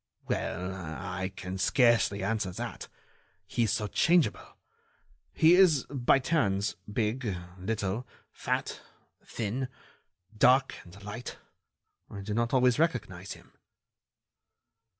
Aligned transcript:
"Well, 0.27 0.73
I 0.73 1.31
can 1.35 1.59
scarcely 1.59 2.23
answer 2.23 2.49
that. 2.51 2.87
He 3.45 3.61
is 3.61 3.71
so 3.71 3.85
changeable. 3.85 4.57
He 5.31 5.53
is, 5.53 5.85
by 5.91 6.17
turns, 6.17 6.75
big, 6.91 7.37
little, 7.59 8.07
fat, 8.31 8.81
thin... 9.23 9.67
dark 10.35 10.73
and 10.83 11.03
light. 11.03 11.37
I 12.09 12.21
do 12.21 12.33
not 12.33 12.51
always 12.51 12.79
recognize 12.79 13.33
him." 13.33 13.51